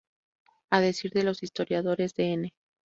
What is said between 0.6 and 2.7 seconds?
A decir de los historiadores, Dn.